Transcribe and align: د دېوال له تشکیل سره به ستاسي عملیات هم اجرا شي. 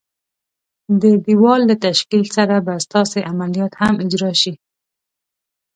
د 1.01 1.03
دېوال 1.25 1.61
له 1.69 1.75
تشکیل 1.85 2.25
سره 2.35 2.55
به 2.65 2.73
ستاسي 2.85 3.21
عملیات 3.31 3.73
هم 3.81 3.93
اجرا 4.03 4.31
شي. 4.41 4.53